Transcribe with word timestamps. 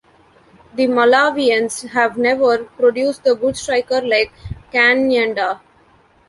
The 0.73 0.87
Malawians 0.87 1.89
have 1.89 2.17
never 2.17 2.63
produce 2.63 3.19
the 3.19 3.35
good 3.35 3.55
striker 3.55 4.01
like 4.01 4.33
Kanyenda. 4.73 5.59